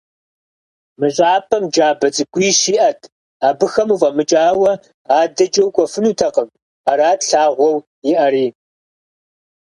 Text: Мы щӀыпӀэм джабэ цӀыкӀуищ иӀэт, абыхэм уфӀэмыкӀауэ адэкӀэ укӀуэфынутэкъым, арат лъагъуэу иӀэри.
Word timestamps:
Мы 0.99 1.07
щӀыпӀэм 1.15 1.63
джабэ 1.73 2.07
цӀыкӀуищ 2.15 2.59
иӀэт, 2.75 2.99
абыхэм 3.47 3.89
уфӀэмыкӀауэ 3.93 4.71
адэкӀэ 5.19 5.63
укӀуэфынутэкъым, 5.67 6.49
арат 6.91 7.21
лъагъуэу 7.29 7.77
иӀэри. 8.11 8.47